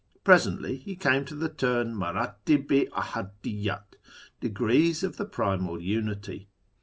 Presently 0.23 0.77
he 0.77 0.95
came 0.95 1.25
to 1.25 1.35
the 1.35 1.47
term 1.47 1.93
'mardtib 1.93 2.71
i 2.71 2.85
ahacliyyat' 2.99 3.97
(degrees 4.41 5.03
of 5.03 5.17
the 5.17 5.25
Primal 5.25 5.79
Unity). 5.79 6.47